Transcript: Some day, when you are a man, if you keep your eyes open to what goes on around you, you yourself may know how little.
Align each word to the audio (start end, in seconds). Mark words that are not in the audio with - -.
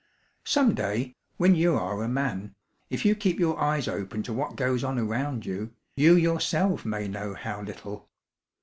Some 0.45 0.73
day, 0.73 1.15
when 1.37 1.53
you 1.53 1.75
are 1.75 2.01
a 2.01 2.07
man, 2.07 2.55
if 2.89 3.05
you 3.05 3.13
keep 3.13 3.39
your 3.39 3.59
eyes 3.59 3.87
open 3.87 4.23
to 4.23 4.33
what 4.33 4.55
goes 4.55 4.83
on 4.83 4.97
around 4.97 5.45
you, 5.45 5.75
you 5.95 6.15
yourself 6.15 6.85
may 6.85 7.07
know 7.07 7.35
how 7.35 7.61
little. 7.61 8.09